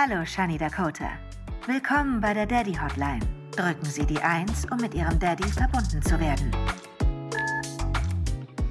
[0.00, 1.18] Hallo, Shani Dakota.
[1.66, 3.18] Willkommen bei der Daddy Hotline.
[3.50, 6.52] Drücken Sie die 1, um mit Ihrem Daddy verbunden zu werden.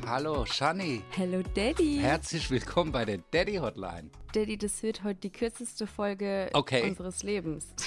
[0.05, 1.03] Hallo, Shani.
[1.17, 1.97] Hallo Daddy.
[1.97, 4.09] Herzlich willkommen bei der Daddy Hotline.
[4.31, 6.87] Daddy, das wird heute die kürzeste Folge Okay.
[6.87, 7.75] unseres Lebens.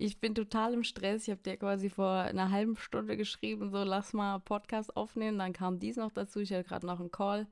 [0.00, 1.24] Ich bin total im Stress.
[1.24, 5.38] Ich habe dir quasi vor einer halben Stunde geschrieben, so lass mal Podcast aufnehmen.
[5.40, 6.38] Dann kam dies noch dazu.
[6.38, 7.48] Ich hatte gerade noch einen Call.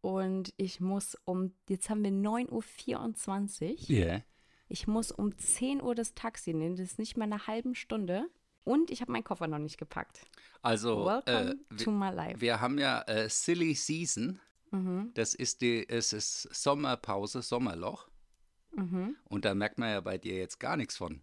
[0.00, 3.96] Und ich muss um, jetzt haben wir 9.24 Uhr.
[3.96, 4.20] Ja.
[4.68, 6.76] Ich muss um 10 Uhr das Taxi nehmen.
[6.76, 8.26] Das ist nicht mal eine halbe Stunde.
[8.64, 10.22] Und ich habe meinen Koffer noch nicht gepackt.
[10.60, 12.40] Also, Welcome äh, to my life.
[12.40, 14.40] wir haben ja äh, Silly Season.
[14.72, 15.12] Mhm.
[15.14, 18.08] Das ist die, es ist Sommerpause, Sommerloch.
[18.72, 19.16] Mhm.
[19.24, 21.22] Und da merkt man ja bei dir jetzt gar nichts von.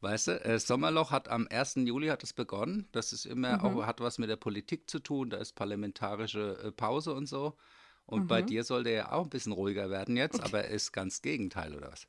[0.00, 1.86] Weißt du, äh, Sommerloch hat am 1.
[1.86, 2.88] Juli hat es begonnen.
[2.92, 3.64] Das ist immer Mhm.
[3.64, 5.30] auch, hat was mit der Politik zu tun.
[5.30, 7.56] Da ist parlamentarische äh, Pause und so.
[8.06, 8.28] Und Mhm.
[8.28, 11.90] bei dir sollte ja auch ein bisschen ruhiger werden jetzt, aber ist ganz Gegenteil, oder
[11.90, 12.06] was?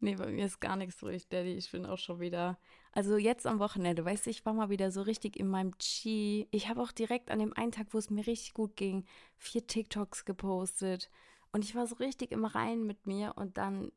[0.00, 1.54] Nee, bei mir ist gar nichts ruhig, Daddy.
[1.54, 2.56] Ich bin auch schon wieder.
[2.92, 6.46] Also jetzt am Wochenende, weißt du, ich war mal wieder so richtig in meinem Chi.
[6.52, 9.04] Ich habe auch direkt an dem einen Tag, wo es mir richtig gut ging,
[9.36, 11.10] vier TikToks gepostet.
[11.52, 13.32] Und ich war so richtig im Reinen mit mir.
[13.36, 13.90] Und dann,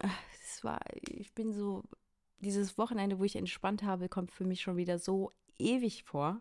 [0.00, 0.08] äh,
[0.44, 1.82] es war, ich bin so,
[2.40, 6.40] dieses Wochenende, wo ich entspannt habe, kommt für mich schon wieder so ewig vor.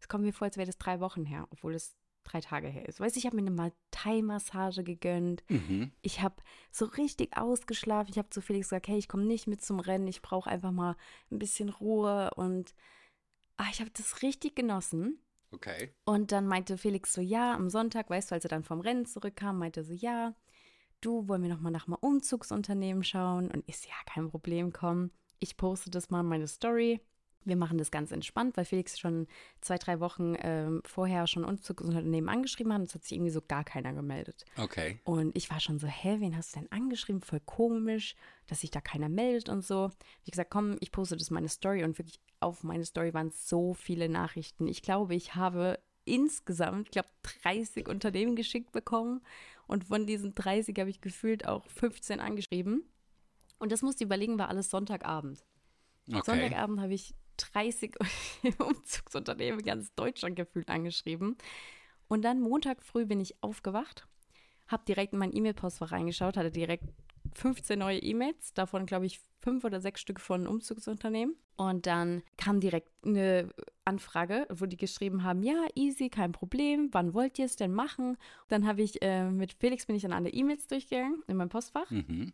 [0.00, 2.88] Es kommt mir vor, als wäre das drei Wochen her, obwohl es drei Tage her
[2.88, 3.00] ist.
[3.00, 5.42] Weißt du, ich habe mir eine Thai-Massage gegönnt.
[5.48, 5.92] Mhm.
[6.02, 6.36] Ich habe
[6.70, 8.10] so richtig ausgeschlafen.
[8.10, 10.06] Ich habe zu Felix gesagt, hey, ich komme nicht mit zum Rennen.
[10.08, 10.96] Ich brauche einfach mal
[11.30, 12.30] ein bisschen Ruhe.
[12.36, 12.74] Und
[13.56, 15.18] ah, ich habe das richtig genossen.
[15.52, 15.92] Okay.
[16.04, 19.04] Und dann meinte Felix so, ja, am Sonntag, weißt du, als er dann vom Rennen
[19.04, 20.34] zurückkam, meinte er so, ja,
[21.00, 23.50] du, wollen wir noch mal nach mal Umzugsunternehmen schauen?
[23.50, 25.10] Und ist ja kein Problem, komm.
[25.42, 27.00] Ich poste das mal in meine Story.
[27.44, 29.26] Wir machen das ganz entspannt, weil Felix schon
[29.60, 32.78] zwei, drei Wochen ähm, vorher schon Umzugsunternehmen angeschrieben hat.
[32.78, 34.44] Und es hat sich irgendwie so gar keiner gemeldet.
[34.56, 35.00] Okay.
[35.02, 37.20] Und ich war schon so, hä, wen hast du denn angeschrieben?
[37.20, 38.14] Voll komisch,
[38.46, 39.90] dass sich da keiner meldet und so.
[40.24, 43.32] Wie gesagt, komm, ich poste das in meine Story und wirklich auf meine Story waren
[43.32, 44.68] so viele Nachrichten.
[44.68, 47.08] Ich glaube, ich habe insgesamt, ich glaube,
[47.42, 49.22] 30 Unternehmen geschickt bekommen
[49.66, 52.84] und von diesen 30 habe ich gefühlt auch 15 angeschrieben.
[53.62, 55.44] Und das musst du überlegen, war alles Sonntagabend.
[56.08, 56.20] Okay.
[56.26, 57.94] Sonntagabend habe ich 30
[58.58, 61.36] Umzugsunternehmen in ganz Deutschland gefühlt angeschrieben.
[62.08, 64.08] Und dann Montag früh bin ich aufgewacht,
[64.66, 66.86] habe direkt in mein E-Mail-Postfach reingeschaut, hatte direkt
[67.34, 71.36] 15 neue E-Mails, davon glaube ich fünf oder sechs Stück von Umzugsunternehmen.
[71.54, 73.48] Und dann kam direkt eine
[73.84, 78.18] Anfrage, wo die geschrieben haben, ja, easy, kein Problem, wann wollt ihr es denn machen?
[78.48, 81.88] Dann habe ich äh, mit Felix bin ich dann alle E-Mails durchgegangen in meinem Postfach.
[81.88, 82.32] Mhm.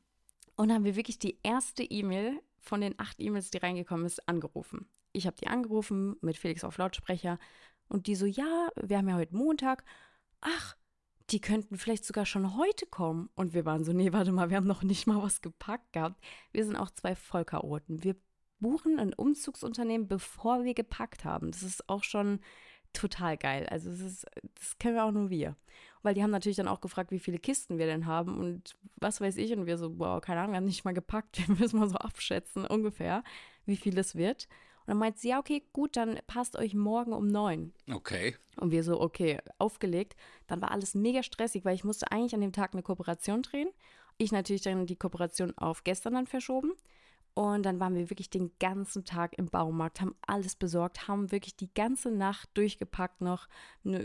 [0.59, 4.89] Und haben wir wirklich die erste E-Mail von den acht E-Mails, die reingekommen ist, angerufen.
[5.13, 7.39] Ich habe die angerufen mit Felix auf Lautsprecher
[7.89, 9.85] und die so, ja, wir haben ja heute Montag.
[10.41, 10.77] Ach,
[11.31, 13.31] die könnten vielleicht sogar schon heute kommen.
[13.37, 16.21] Und wir waren so, nee, warte mal, wir haben noch nicht mal was gepackt gehabt.
[16.51, 18.03] Wir sind auch zwei Vollchaoten.
[18.03, 18.17] Wir
[18.59, 21.53] buchen ein Umzugsunternehmen, bevor wir gepackt haben.
[21.53, 22.41] Das ist auch schon
[22.99, 23.67] total geil.
[23.71, 25.57] Also es ist, das kennen wir auch nur wir.
[26.03, 29.21] Weil die haben natürlich dann auch gefragt, wie viele Kisten wir denn haben und was
[29.21, 29.53] weiß ich.
[29.53, 31.39] Und wir so, wow, keine Ahnung, wir haben nicht mal gepackt.
[31.49, 33.23] Wir müssen mal so abschätzen ungefähr,
[33.67, 34.49] wie viel es wird.
[34.81, 37.73] Und dann meint sie, ja, okay, gut, dann passt euch morgen um neun.
[37.91, 38.37] Okay.
[38.57, 40.17] Und wir so, okay, aufgelegt.
[40.47, 43.69] Dann war alles mega stressig, weil ich musste eigentlich an dem Tag eine Kooperation drehen.
[44.17, 46.73] Ich natürlich dann die Kooperation auf gestern dann verschoben.
[47.39, 51.55] Und dann waren wir wirklich den ganzen Tag im Baumarkt, haben alles besorgt, haben wirklich
[51.55, 53.47] die ganze Nacht durchgepackt noch.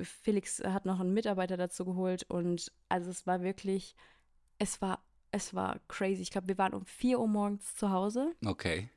[0.03, 3.95] Felix hat noch einen Mitarbeiter dazu geholt und also es war wirklich,
[4.59, 6.21] es war, es war crazy.
[6.21, 8.91] Ich glaube, wir waren um 4 Uhr morgens zu Hause Okay.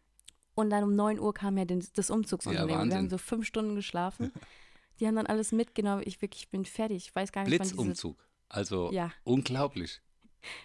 [0.54, 2.88] und dann um 9 Uhr kam ja den, das Umzugsunternehmen.
[2.90, 4.32] Ja, wir haben so fünf Stunden geschlafen.
[5.00, 6.02] Die haben dann alles mitgenommen.
[6.04, 7.06] Ich wirklich bin fertig.
[7.08, 8.22] Ich weiß gar nicht, Blitzumzug.
[8.50, 9.12] Also Ja.
[9.24, 10.02] unglaublich.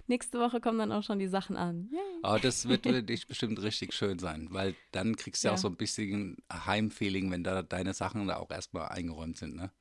[0.07, 1.89] Nächste Woche kommen dann auch schon die Sachen an.
[1.91, 1.99] Yay.
[2.21, 5.55] Aber das wird für dich bestimmt richtig schön sein, weil dann kriegst du ja Ja.
[5.55, 9.71] auch so ein bisschen Heimfeeling, wenn da deine Sachen da auch erstmal eingeräumt sind, ne?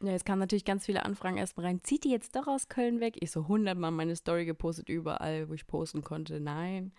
[0.00, 1.80] Ja, es kamen natürlich ganz viele Anfragen erstmal rein.
[1.82, 3.16] Zieht die jetzt doch aus Köln weg?
[3.20, 6.38] Ich so hundertmal meine Story gepostet, überall, wo ich posten konnte.
[6.38, 6.92] Nein,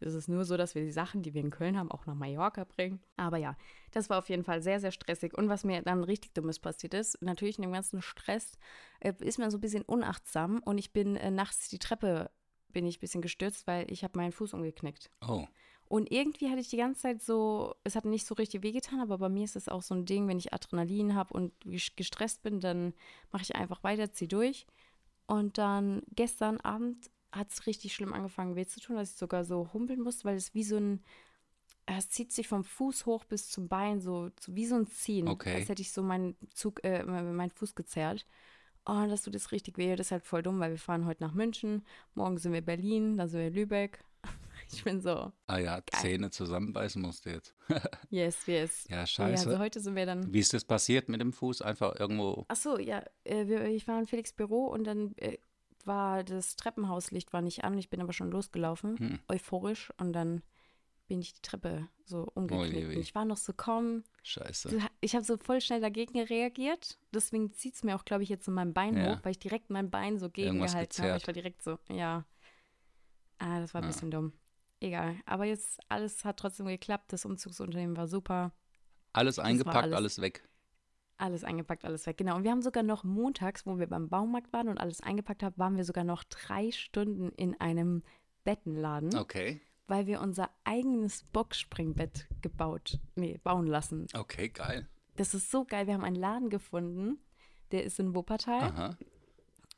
[0.00, 2.14] es ist nur so, dass wir die Sachen, die wir in Köln haben, auch nach
[2.14, 3.00] Mallorca bringen.
[3.16, 3.56] Aber ja,
[3.92, 5.36] das war auf jeden Fall sehr, sehr stressig.
[5.36, 8.58] Und was mir dann richtig Dummes passiert ist, natürlich in dem ganzen Stress,
[9.00, 10.60] äh, ist man so ein bisschen unachtsam.
[10.64, 12.30] Und ich bin äh, nachts die Treppe,
[12.72, 15.10] bin ich ein bisschen gestürzt, weil ich habe meinen Fuß umgeknickt.
[15.26, 15.46] Oh.
[15.88, 19.18] Und irgendwie hatte ich die ganze Zeit so, es hat nicht so richtig wehgetan, aber
[19.18, 22.42] bei mir ist es auch so ein Ding, wenn ich Adrenalin habe und ges- gestresst
[22.42, 22.92] bin, dann
[23.30, 24.66] mache ich einfach weiter, zieh durch.
[25.26, 29.44] Und dann gestern Abend hat es richtig schlimm angefangen weh zu tun, dass ich sogar
[29.44, 31.02] so humpeln musste, weil es wie so ein,
[31.86, 35.28] es zieht sich vom Fuß hoch bis zum Bein, so, so wie so ein Ziehen.
[35.28, 35.54] Okay.
[35.54, 38.26] Als hätte ich so meinen Zug, äh, meinen Fuß gezerrt.
[38.86, 39.94] oh, das tut jetzt richtig weh.
[39.96, 41.84] Das ist halt voll dumm, weil wir fahren heute nach München,
[42.14, 44.04] morgen sind wir Berlin, dann sind wir Lübeck.
[44.72, 47.54] Ich bin so, Ah ja, Zähne zusammenbeißen musst du jetzt.
[48.10, 48.86] yes, yes.
[48.88, 49.48] Ja, Ja, scheiße.
[49.50, 50.32] also heute sind wir dann.
[50.32, 51.62] Wie ist das passiert mit dem Fuß?
[51.62, 52.46] Einfach irgendwo.
[52.48, 55.38] Ach so, ja, äh, wir, ich war in Felix Büro und dann äh,
[55.86, 57.76] war das Treppenhauslicht war nicht an.
[57.78, 59.18] Ich bin aber schon losgelaufen, Hm.
[59.28, 60.42] euphorisch und dann
[61.08, 62.88] bin ich die Treppe so umgeknickt.
[62.88, 62.96] Weh.
[62.96, 64.76] Und ich war noch so, komm, Scheiße.
[65.00, 66.98] ich habe so voll schnell dagegen reagiert.
[67.14, 69.14] Deswegen zieht es mir auch, glaube ich, jetzt in meinem Bein Ja.
[69.14, 71.16] hoch, weil ich direkt mein Bein so gegengehalten habe.
[71.18, 72.24] Ich war direkt so, ja.
[73.38, 73.90] Ah, das war ein Ja.
[73.92, 74.32] bisschen dumm.
[74.80, 75.16] Egal.
[75.26, 77.12] Aber jetzt alles hat trotzdem geklappt.
[77.12, 78.52] Das Umzugsunternehmen war super.
[79.12, 79.96] Alles eingepackt, alles.
[79.96, 80.20] alles.
[80.20, 80.46] weg.
[81.18, 82.18] Alles eingepackt, alles weg.
[82.18, 82.36] Genau.
[82.36, 85.56] Und wir haben sogar noch montags, wo wir beim Baumarkt waren und alles eingepackt haben,
[85.56, 88.02] waren wir sogar noch drei Stunden in einem
[88.44, 89.60] Bettenladen, Okay.
[89.88, 94.06] weil wir unser eigenes Boxspringbett gebaut, nee, bauen lassen.
[94.14, 94.86] Okay, geil.
[95.16, 95.86] Das ist so geil.
[95.86, 97.18] Wir haben einen Laden gefunden,
[97.72, 98.60] der ist in Wuppertal.
[98.62, 98.96] Aha.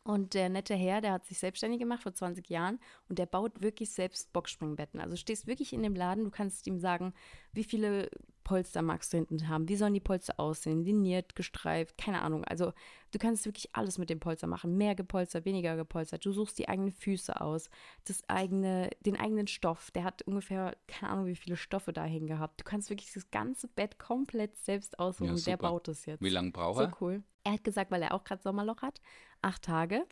[0.02, 2.80] Und der nette Herr, der hat sich selbstständig gemacht vor 20 Jahren
[3.10, 5.00] und der baut wirklich selbst Boxspringbetten.
[5.00, 7.12] Also du stehst wirklich in dem Laden, du kannst ihm sagen,
[7.52, 8.08] wie viele
[8.48, 12.46] Polster magst du hinten haben, wie sollen die Polster aussehen, liniert, gestreift, keine Ahnung.
[12.46, 12.72] Also
[13.10, 16.24] du kannst wirklich alles mit dem Polster machen, mehr gepolstert, weniger gepolstert.
[16.24, 17.68] Du suchst die eigenen Füße aus,
[18.06, 19.90] das eigene, den eigenen Stoff.
[19.90, 22.58] Der hat ungefähr, keine Ahnung, wie viele Stoffe dahin gehabt.
[22.58, 25.36] Du kannst wirklich das ganze Bett komplett selbst aussuchen.
[25.36, 26.22] Ja, der baut es jetzt.
[26.22, 26.96] Wie lange braucht So er?
[27.02, 27.22] cool.
[27.44, 29.02] Er hat gesagt, weil er auch gerade Sommerloch hat,
[29.42, 30.06] acht Tage.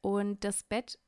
[0.00, 0.98] Und das Bett.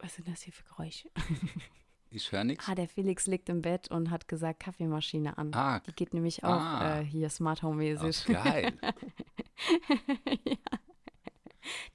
[0.00, 1.08] Was sind das hier für Geräusche?
[2.14, 2.68] Ich höre nichts.
[2.68, 5.52] Ah, der Felix liegt im Bett und hat gesagt, Kaffeemaschine an.
[5.54, 7.00] Ah, Die geht nämlich auch Ah.
[7.00, 8.26] äh, hier Smart Home oh, mäßig.
[8.26, 8.72] geil.
[10.46, 10.56] ja.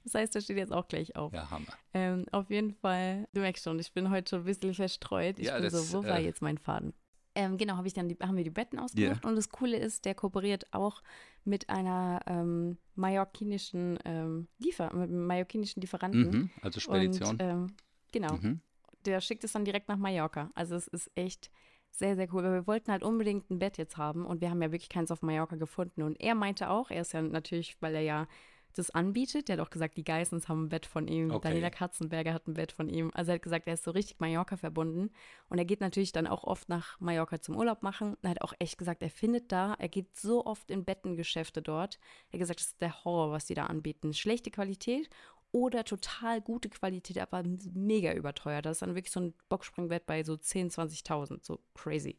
[0.04, 1.32] Das heißt, er steht jetzt auch gleich auf.
[1.32, 1.66] Ja, Hammer.
[1.92, 5.38] Ähm, auf jeden Fall, du merkst schon, ich bin heute schon ein bisschen verstreut.
[5.38, 6.94] Ich Ja, bin das, so, wo war äh, jetzt mein Faden?
[7.34, 9.24] Ähm, genau, hab ich dann die, haben wir die Betten ausgemacht.
[9.24, 11.02] Und das Coole ist, der kooperiert auch
[11.44, 16.30] mit einer ähm, mallorquinischen ähm, Liefer, mit einem mallorquinischen Lieferanten.
[16.30, 16.50] Mhm.
[16.62, 17.30] Also Spedition.
[17.32, 17.66] Und, ähm,
[18.10, 18.60] genau, mhm.
[19.04, 20.50] Der schickt es dann direkt nach Mallorca.
[20.54, 21.50] Also es ist echt
[21.90, 22.42] sehr, sehr cool.
[22.44, 25.10] Weil wir wollten halt unbedingt ein Bett jetzt haben und wir haben ja wirklich keins
[25.10, 26.02] auf Mallorca gefunden.
[26.02, 28.28] Und er meinte auch, er ist ja natürlich, weil er ja
[28.74, 31.48] das anbietet, der hat auch gesagt, die Geissens haben ein Bett von ihm, Okay.
[31.48, 33.10] Daniela Katzenberger hat ein Bett von ihm.
[33.14, 35.10] Also er hat gesagt, er ist so richtig Mallorca verbunden.
[35.48, 38.16] Und er geht natürlich dann auch oft nach Mallorca zum Urlaub machen.
[38.22, 41.98] Er hat auch echt gesagt, er findet da, er geht so oft in Bettengeschäfte dort.
[42.28, 44.14] Er hat gesagt, das ist der Horror, was die da anbieten.
[44.14, 45.08] Schlechte Qualität
[45.52, 47.42] oder total gute Qualität, aber
[47.72, 48.66] mega überteuert.
[48.66, 52.18] Das ist dann wirklich so ein Boxspringbett bei so 10.000, 20.000, so crazy.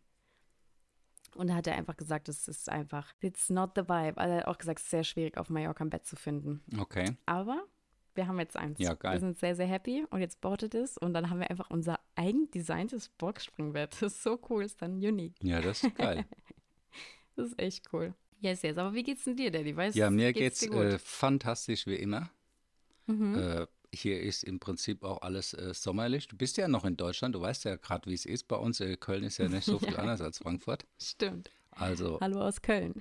[1.36, 4.18] Und da hat er einfach gesagt, es ist einfach, it's not the vibe.
[4.18, 6.64] Also er hat auch gesagt, es ist sehr schwierig, auf Mallorca ein Bett zu finden.
[6.80, 7.18] Okay.
[7.28, 7.66] Aber
[8.16, 8.80] wir haben jetzt eins.
[8.80, 9.14] Ja, geil.
[9.14, 11.70] Wir sind sehr, sehr happy und jetzt baut er das und dann haben wir einfach
[11.70, 13.94] unser eigen designtes Boxspringbett.
[13.94, 15.36] Das ist so cool, ist dann unique.
[15.44, 16.25] Ja, das ist geil.
[17.36, 18.14] Das ist echt cool.
[18.42, 18.78] Yes, yes.
[18.78, 19.74] Aber wie geht's denn dir, Daddy?
[19.74, 20.78] Weißt, ja, mir geht's dir gut?
[20.80, 22.30] äh, fantastisch wie immer.
[23.10, 23.36] Mhm.
[23.38, 26.28] Äh, hier ist im Prinzip auch alles äh, sommerlich.
[26.28, 28.80] Du bist ja noch in Deutschland, du weißt ja gerade, wie es ist bei uns.
[28.80, 30.00] Äh, Köln ist ja nicht so viel Ja.
[30.00, 30.86] anders als Frankfurt.
[31.02, 31.50] Stimmt.
[31.72, 32.94] Also Hallo aus Köln.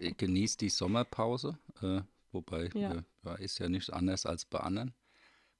[0.00, 2.92] äh, genießt die Sommerpause, äh, wobei Ja.
[2.94, 4.92] äh, ja, ist ja nicht anders als bei anderen.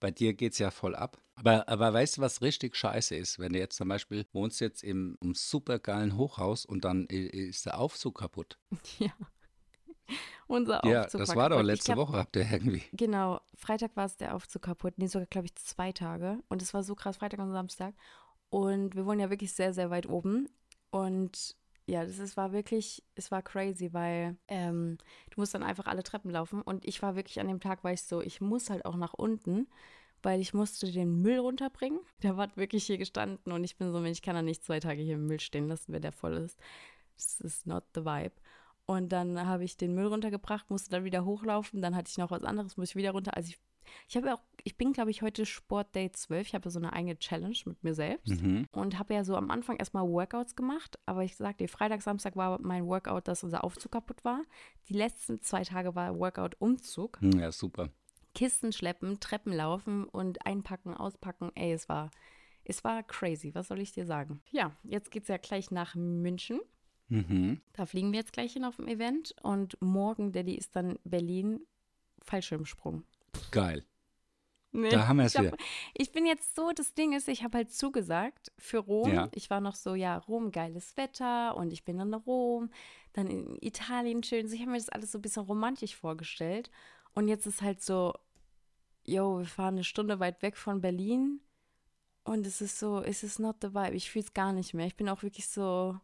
[0.00, 1.18] Bei dir geht es ja voll ab.
[1.36, 3.38] Aber, aber weißt du, was richtig scheiße ist?
[3.38, 7.78] Wenn du jetzt zum Beispiel wohnst jetzt im, im supergeilen Hochhaus und dann ist der
[7.78, 8.58] Aufzug kaputt.
[8.98, 9.12] Ja.
[10.46, 11.70] Unser ja, Aufzug das war doch kaputt.
[11.70, 12.82] Ich letzte glaub, Woche, habt ihr irgendwie.
[12.92, 14.94] Genau, Freitag war es der Aufzug kaputt.
[14.96, 16.40] Nee, sogar, glaube ich, zwei Tage.
[16.48, 17.94] Und es war so krass, Freitag und Samstag.
[18.50, 20.48] Und wir wohnen ja wirklich sehr, sehr weit oben.
[20.90, 21.56] Und
[21.86, 24.98] ja, das ist, war wirklich, es war crazy, weil ähm,
[25.30, 26.62] du musst dann einfach alle Treppen laufen.
[26.62, 29.14] Und ich war wirklich an dem Tag, war ich so, ich muss halt auch nach
[29.14, 29.68] unten,
[30.22, 32.00] weil ich musste den Müll runterbringen.
[32.22, 35.02] Der war wirklich hier gestanden und ich bin so, ich kann da nicht zwei Tage
[35.02, 36.58] hier im Müll stehen lassen, wenn der voll ist.
[37.16, 38.34] Das ist not the vibe.
[38.86, 41.80] Und dann habe ich den Müll runtergebracht, musste dann wieder hochlaufen.
[41.82, 43.36] Dann hatte ich noch was anderes, muss ich wieder runter.
[43.36, 43.58] Also ich,
[44.08, 46.48] ich habe ja auch, ich bin, glaube ich, heute Sportday 12.
[46.48, 48.42] Ich habe ja so eine eigene Challenge mit mir selbst.
[48.42, 48.66] Mhm.
[48.72, 50.98] Und habe ja so am Anfang erstmal Workouts gemacht.
[51.06, 54.42] Aber ich sagte dir, Freitag, Samstag war mein Workout, dass unser Aufzug kaputt war.
[54.88, 57.20] Die letzten zwei Tage war Workout Umzug.
[57.20, 57.88] Hm, Ja, super.
[58.34, 61.52] Kisten schleppen, Treppen laufen und einpacken, auspacken.
[61.54, 62.10] Ey, es war,
[62.64, 63.54] es war crazy.
[63.54, 64.40] Was soll ich dir sagen?
[64.50, 66.60] Ja, jetzt geht es ja gleich nach München.
[67.12, 67.60] Mhm.
[67.74, 71.60] Da fliegen wir jetzt gleich hin auf dem Event und morgen, Daddy, ist dann Berlin
[72.22, 73.04] Fallschirmsprung.
[73.50, 73.84] Geil.
[74.74, 75.54] Nee, Da haben wir es wieder.
[75.92, 79.12] ich bin jetzt so, das Ding ist, ich habe halt zugesagt für Rom.
[79.12, 79.28] Ja.
[79.34, 82.70] Ich war noch so, ja, Rom, geiles Wetter und ich bin dann in Rom,
[83.12, 84.48] dann in Italien schön.
[84.48, 86.70] So, ich habe mir das alles so ein bisschen romantisch vorgestellt.
[87.12, 88.14] Und jetzt ist halt so,
[89.04, 91.40] yo, wir fahren eine Stunde weit weg von Berlin
[92.24, 93.94] und es ist so, es ist not the vibe.
[93.96, 94.86] Ich fühle es gar nicht mehr.
[94.86, 95.98] Ich bin auch wirklich so,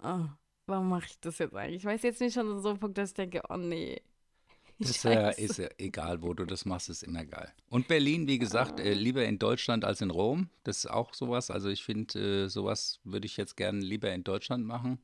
[0.00, 0.26] oh,
[0.66, 1.76] warum mache ich das jetzt eigentlich?
[1.76, 4.00] Ich weiß jetzt nicht schon so ein Punkt, dass ich denke, oh nee.
[4.80, 7.52] Das äh, ist ja egal, wo du das machst, ist immer geil.
[7.70, 10.48] Und Berlin, wie gesagt, äh, lieber in Deutschland als in Rom.
[10.64, 11.52] Das ist auch sowas.
[11.52, 14.98] Also ich finde, äh, sowas würde ich jetzt gerne lieber in Deutschland machen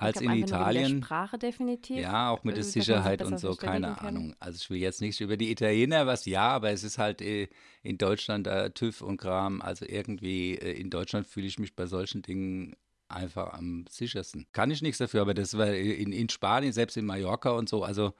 [0.00, 1.02] als in nur wegen der Italien.
[1.02, 1.98] Sprache definitiv.
[1.98, 4.06] Ja, auch mit der äh, Sicherheit und so, keine kann.
[4.06, 4.36] Ahnung.
[4.40, 7.48] Also ich will jetzt nichts über die Italiener, was ja, aber es ist halt äh,
[7.82, 9.60] in Deutschland äh, TÜV und Kram.
[9.60, 12.76] Also irgendwie äh, in Deutschland fühle ich mich bei solchen Dingen
[13.10, 14.46] einfach am sichersten.
[14.52, 17.84] Kann ich nichts dafür, aber das war in, in Spanien, selbst in Mallorca und so,
[17.84, 18.14] also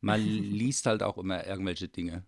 [0.00, 2.24] man liest halt auch immer irgendwelche Dinge.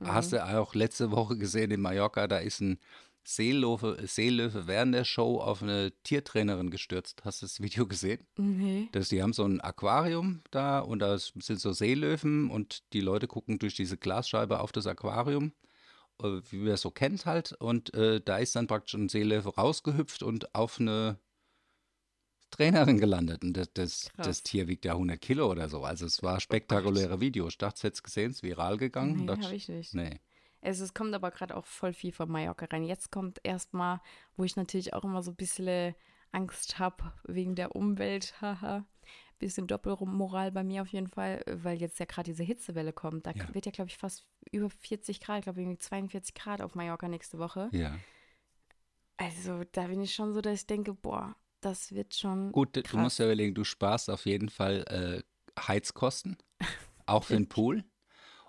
[0.00, 2.78] Hast du auch letzte Woche gesehen in Mallorca, da ist ein
[3.24, 7.20] Seelöwe, Seelöwe während der Show auf eine Tiertrainerin gestürzt.
[7.24, 8.26] Hast du das Video gesehen?
[8.38, 8.88] Nee.
[8.92, 13.26] Das, die haben so ein Aquarium da und da sind so Seelöwen und die Leute
[13.26, 15.52] gucken durch diese Glasscheibe auf das Aquarium,
[16.22, 17.52] äh, wie man es so kennt halt.
[17.52, 21.18] Und äh, da ist dann praktisch ein Seelöwe rausgehüpft und auf eine
[22.50, 23.42] Trainerin gelandet.
[23.44, 25.84] Und das, das, das Tier wiegt ja 100 Kilo oder so.
[25.84, 27.46] Also es war ein spektakuläre Video.
[27.48, 29.24] Ich dachte, es hätte gesehen, es ist viral gegangen.
[29.26, 29.94] Nee, habe ich nicht.
[29.94, 30.20] Nee.
[30.60, 32.82] Es, es kommt aber gerade auch voll viel von Mallorca rein.
[32.84, 34.00] Jetzt kommt erstmal,
[34.36, 35.94] wo ich natürlich auch immer so ein bisschen
[36.32, 38.34] Angst habe wegen der Umwelt.
[38.40, 38.84] Haha.
[39.38, 43.24] Bisschen Doppelmoral bei mir auf jeden Fall, weil jetzt ja gerade diese Hitzewelle kommt.
[43.24, 43.54] Da Ja.
[43.54, 47.06] wird ja, glaube ich, fast über 40 Grad, ich glaube irgendwie 42 Grad auf Mallorca
[47.06, 47.68] nächste Woche.
[47.70, 47.96] Ja.
[49.16, 52.52] Also da bin ich schon so, dass ich denke, boah, das wird schon.
[52.52, 53.00] Gut, du krass.
[53.00, 56.36] musst ja überlegen, du sparst auf jeden Fall äh, Heizkosten,
[57.06, 57.84] auch für den Pool.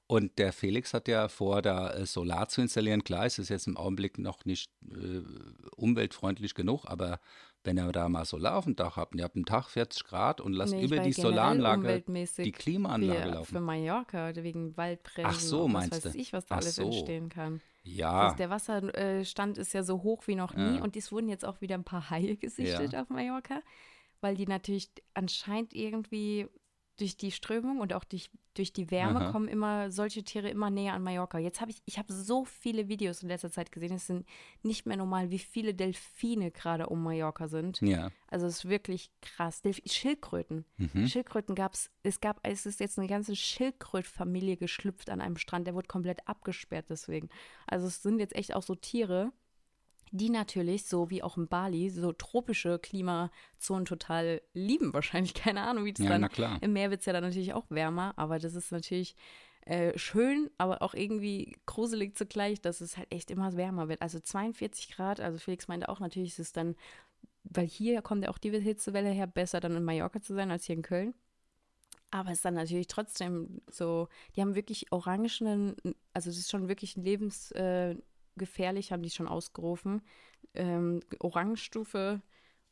[0.07, 3.03] Und der Felix hat ja vor, da äh, Solar zu installieren.
[3.03, 5.21] Klar, es ist jetzt im Augenblick noch nicht äh,
[5.75, 7.19] umweltfreundlich genug, aber
[7.63, 10.05] wenn ihr da mal Solar auf dem Dach habt und ihr habt einen Tag 40
[10.05, 12.03] Grad und lasst Nee, über die Solaranlage
[12.39, 13.55] die Klimaanlage für, laufen.
[13.55, 15.31] Für Mallorca, wegen Waldbränden.
[15.35, 16.17] Ach so, meinst was weiß du?
[16.19, 16.83] ich, was da Ach alles so.
[16.85, 17.61] entstehen kann.
[17.83, 20.83] Ja, Also der Wasserstand ist ja so hoch wie noch nie Ja.
[20.83, 23.62] und es wurden jetzt auch wieder ein paar Haie gesichtet auf Mallorca,
[24.21, 26.48] weil die natürlich anscheinend irgendwie
[27.00, 29.32] durch die Strömung und auch durch, durch die Wärme Aha.
[29.32, 31.38] kommen immer solche Tiere immer näher an Mallorca.
[31.38, 34.25] Jetzt habe ich, ich habe so viele Videos in letzter Zeit gesehen, es sind
[34.63, 37.82] nicht mehr normal, wie viele Delfine gerade um Mallorca sind.
[37.82, 38.12] ja.
[38.32, 39.63] Also es ist wirklich krass.
[39.63, 40.63] Delf Schildkröten.
[40.77, 41.08] Mhm.
[41.08, 45.65] Schildkröten gab es, es gab, es ist jetzt eine ganze Schildkrötfamilie geschlüpft an einem Strand,
[45.65, 47.29] der wurde komplett abgesperrt deswegen.
[47.65, 49.32] Also es sind jetzt echt auch so Tiere,
[50.11, 55.33] die natürlich, so wie auch in Bali, so tropische Klimazonen total lieben wahrscheinlich.
[55.35, 56.57] Keine Ahnung, wie das Ja, dann, na klar.
[56.61, 59.15] im Meer wird es ja dann natürlich auch wärmer, aber das ist natürlich
[59.61, 64.01] äh, schön, aber auch irgendwie gruselig zugleich, dass es halt echt immer wärmer wird.
[64.01, 66.75] Also 42 Grad, also Felix meinte auch, natürlich ist es dann,
[67.43, 70.65] weil hier kommt ja auch die Hitzewelle her, besser dann in Mallorca zu sein als
[70.65, 71.13] hier in Köln.
[72.11, 75.75] Aber es ist dann natürlich trotzdem so, die haben wirklich orangenen,
[76.13, 78.01] also das ist schon wirklich lebensgefährlich, äh,
[78.39, 80.01] gefährlich, haben die schon ausgerufen.
[80.55, 82.22] Ähm, Orangestufe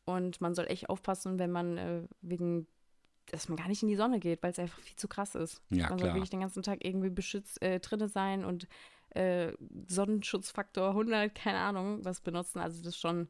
[0.05, 2.65] und man soll echt aufpassen, wenn man äh, wegen,
[3.27, 5.61] dass man gar nicht in die Sonne geht, weil es einfach viel zu krass ist.
[5.69, 6.15] Ja, man soll klar.
[6.15, 8.67] wirklich den ganzen Tag irgendwie beschützt äh, drinne sein und
[9.11, 9.53] äh,
[9.87, 12.59] Sonnenschutzfaktor 100, keine Ahnung, was benutzen.
[12.59, 13.29] Also das ist schon,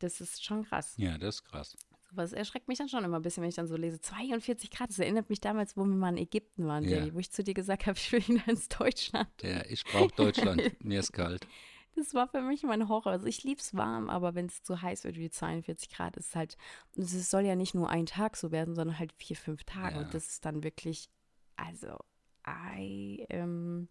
[0.00, 0.94] das ist schon krass.
[0.96, 1.76] Ja, das ist krass.
[2.16, 4.00] Was erschreckt mich dann schon immer ein bisschen, wenn ich dann so lese.
[4.00, 6.98] 42 Grad, das erinnert mich damals, wo wir mal in Ägypten waren, Ja.
[6.98, 9.28] Daddy, wo ich zu dir gesagt habe, ich will wieder ins Deutschland.
[9.42, 10.62] Der, ich brauche Deutschland.
[10.82, 11.46] Mir ist kalt.
[11.96, 13.12] Das war für mich mein Horror.
[13.12, 16.30] Also ich liebe es warm, aber wenn es zu heiß wird wie 42 Grad, ist
[16.30, 16.56] es halt,
[16.96, 19.96] es soll ja nicht nur ein Tag so werden, sondern halt vier, fünf Tage.
[19.96, 20.02] Ja.
[20.02, 21.08] Und das ist dann wirklich,
[21.56, 21.96] also,
[22.76, 23.88] I, ähm,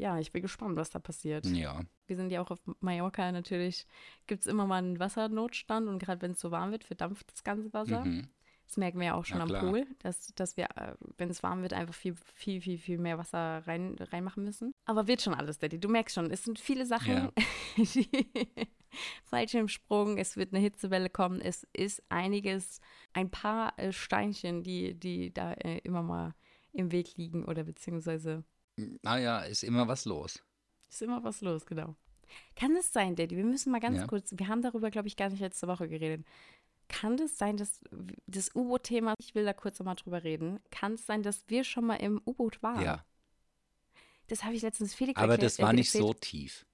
[0.00, 1.44] ja, ich bin gespannt, was da passiert.
[1.46, 1.82] Ja.
[2.06, 3.86] Wir sind ja auch auf Mallorca natürlich,
[4.26, 7.44] gibt es immer mal einen Wassernotstand und gerade wenn es so warm wird, verdampft das
[7.44, 8.04] ganze Wasser.
[8.04, 8.28] Mhm.
[8.64, 9.62] Das merken wir ja auch schon Na am klar.
[9.64, 13.18] Pool, dass, dass wir, äh, wenn es warm wird, einfach viel, viel, viel, viel mehr
[13.18, 14.72] Wasser rein, reinmachen müssen.
[14.86, 15.78] Aber wird schon alles, Daddy.
[15.78, 17.30] Du merkst schon, es sind viele Sachen,
[17.76, 17.76] Ja.
[19.24, 22.80] Fallschirmsprung, es wird eine Hitzewelle kommen, es ist einiges,
[23.12, 26.34] ein paar äh, Steinchen, die, die da äh, immer mal
[26.72, 28.44] im Weg liegen oder beziehungsweise
[29.02, 30.42] Naja, ist immer was los.
[30.88, 31.94] ist immer was los, genau.
[32.56, 33.36] Kann es sein, Daddy?
[33.36, 34.06] Wir müssen mal ganz Ja.
[34.06, 36.24] kurz, wir haben darüber, glaube ich, gar nicht letzte Woche geredet.
[36.88, 37.80] Kann es sein, dass
[38.26, 41.86] das U-Boot-Thema, ich will da kurz nochmal drüber reden, kann es sein, dass wir schon
[41.86, 42.82] mal im U-Boot waren?
[42.82, 43.04] Ja.
[44.28, 46.20] Das habe ich letztens Felix Aber erklärt, das war nicht so erzählt.
[46.22, 46.66] tief.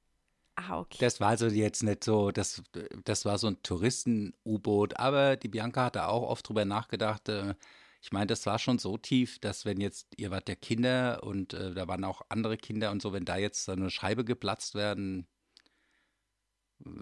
[0.56, 0.96] Ah, okay.
[1.00, 2.62] Das war also jetzt nicht so, das,
[3.04, 4.98] das war so ein Touristen-U-Boot.
[4.98, 7.28] Aber die Bianca hatte auch oft drüber nachgedacht.
[7.28, 7.54] Äh,
[8.02, 11.54] ich meine, das war schon so tief, dass wenn jetzt, ihr wart der Kinder und
[11.54, 14.74] äh, da waren auch andere Kinder und so, wenn da jetzt so eine Scheibe geplatzt
[14.74, 15.26] werden,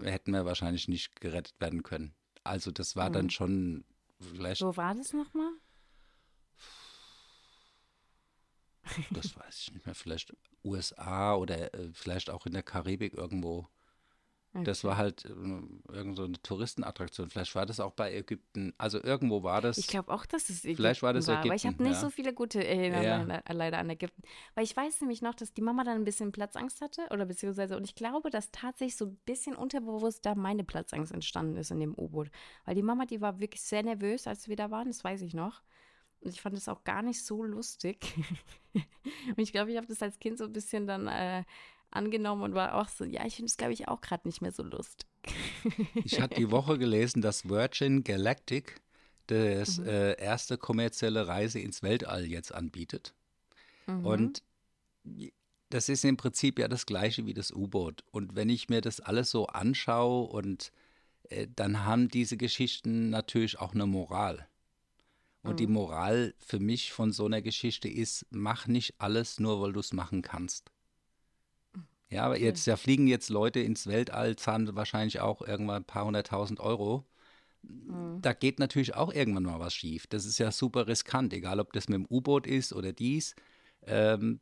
[0.03, 2.15] hätten wir wahrscheinlich nicht gerettet werden können.
[2.43, 3.29] Also das war dann Mhm.
[3.29, 3.85] schon
[4.19, 5.51] vielleicht, Wo war das nochmal?
[9.11, 10.33] das weiß ich nicht mehr, vielleicht
[10.63, 13.67] USA oder äh, vielleicht auch in der Karibik irgendwo.
[14.63, 15.29] Das war halt äh,
[15.93, 17.29] irgend so eine Touristenattraktion.
[17.29, 18.73] Vielleicht war das auch bei Ägypten.
[18.77, 19.77] Also irgendwo war das.
[19.77, 21.95] Ich glaube auch, dass es Ägypten Vielleicht war das war, aber ich habe Ägypten, nicht
[21.95, 21.99] ja.
[22.01, 24.21] so viele gute Erinnerungen leider an Ägypten.
[24.53, 27.75] Weil ich weiß nämlich noch, dass die Mama dann ein bisschen Platzangst hatte oder beziehungsweise,
[27.75, 31.79] und ich glaube, dass tatsächlich so ein bisschen unterbewusst da meine Platzangst entstanden ist in
[31.79, 32.31] dem U-Boot.
[32.63, 35.33] Weil die Mama, die war wirklich sehr nervös, als wir da waren, das weiß ich
[35.33, 35.61] noch.
[36.21, 38.13] Und ich fand es auch gar nicht so lustig.
[38.73, 41.43] und ich glaube, ich habe das als Kind so ein bisschen dann äh,
[41.95, 44.51] angenommen und war auch so, ja, ich finde es, glaube ich, auch gerade nicht mehr
[44.51, 45.07] so lustig.
[46.05, 48.81] Ich hatte die Woche gelesen, dass Virgin Galactic
[49.27, 49.87] das Mhm.
[49.87, 53.13] äh, erste kommerzielle Reise ins Weltall jetzt anbietet.
[53.87, 54.05] Mhm.
[54.05, 54.43] Und
[55.69, 58.03] das ist im Prinzip ja das gleiche wie das U-Boot.
[58.11, 60.71] Und wenn ich mir das alles so anschaue und
[61.29, 64.47] äh, dann haben diese Geschichten natürlich auch eine Moral.
[65.41, 69.73] Und die Moral für mich von so einer Geschichte ist, mach nicht alles nur, weil
[69.73, 70.71] du es machen kannst.
[72.09, 76.05] Ja, aber jetzt, da fliegen jetzt Leute ins Weltall, zahlen wahrscheinlich auch irgendwann ein paar
[76.05, 77.05] hunderttausend Euro.
[78.21, 80.05] Da geht natürlich auch irgendwann mal was schief.
[80.07, 83.35] Das ist ja super riskant, egal ob das mit dem U-Boot ist oder dies.
[83.87, 84.39] Ähm,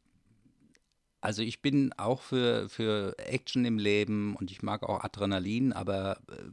[1.21, 6.17] also ich bin auch für, für Action im Leben und ich mag auch Adrenalin, aber
[6.29, 6.49] äh,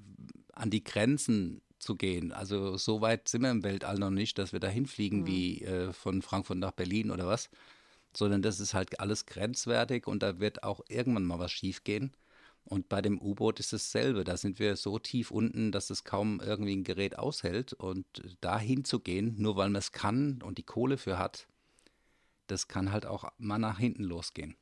[0.52, 2.30] an die Grenzen zu gehen.
[2.32, 5.92] Also so weit sind wir im Weltall noch nicht, dass wir da hinfliegen wie äh,
[5.92, 7.50] von Frankfurt nach Berlin oder was,
[8.16, 12.12] sondern das ist halt alles grenzwertig und da wird auch irgendwann mal was schiefgehen.
[12.64, 14.22] Und bei dem U-Boot ist dasselbe.
[14.22, 17.72] Da sind wir so tief unten, dass es kaum irgendwie ein Gerät aushält.
[17.72, 18.06] Und
[18.40, 21.48] da hinzugehen, nur weil man es kann und die Kohle für hat,
[22.46, 24.56] das kann halt auch mal nach hinten losgehen.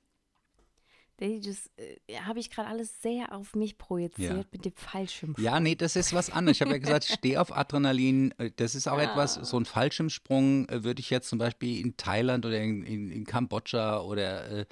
[1.20, 4.44] Das äh, habe ich gerade alles sehr auf mich projiziert Ja.
[4.52, 5.44] mit dem Fallschirmsprung.
[5.44, 6.56] Ja, nee, das ist was anderes.
[6.58, 8.32] Ich habe ja gesagt, ich stehe auf Adrenalin.
[8.38, 11.96] Äh, Das ist auch etwas, so ein Fallschirmsprung äh, würde ich jetzt zum Beispiel in
[11.96, 14.66] Thailand oder in, in, in Kambodscha oder äh,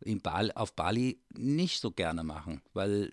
[0.00, 2.62] in Bali, auf Bali nicht so gerne machen.
[2.74, 3.10] Weil,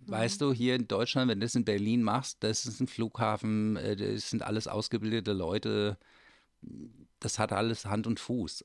[0.00, 3.76] weißt du, hier in Deutschland, wenn du das in Berlin machst, das ist ein Flughafen,
[3.76, 5.96] äh, das sind alles ausgebildete Leute.
[7.20, 8.64] Das hat alles Hand und Fuß.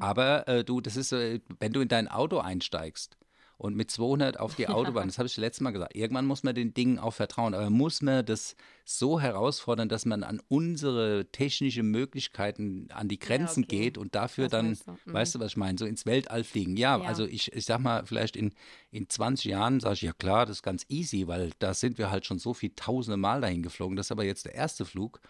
[0.00, 3.16] Aber äh, du, das ist, äh, wenn du in dein Auto einsteigst
[3.56, 6.54] und mit 200 auf die Autobahn, das habe ich letztes Mal gesagt, irgendwann muss man
[6.54, 11.90] den Dingen auch vertrauen, aber muss man das so herausfordern, dass man an unsere technischen
[11.90, 13.78] Möglichkeiten, an die Grenzen okay.
[13.78, 15.12] geht und dafür Das dann, meinst du, mhm.
[15.12, 16.76] weißt du, was ich meine, so ins Weltall fliegen.
[16.76, 17.04] Ja, Ja.
[17.04, 18.52] also ich, ich sag mal, vielleicht in,
[18.90, 22.10] in 20 Jahren sage ich, ja klar, das ist ganz easy, weil da sind wir
[22.10, 25.20] halt schon so viel tausende Mal dahin geflogen, das ist aber jetzt der erste Flug